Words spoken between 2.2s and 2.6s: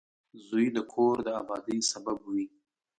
وي.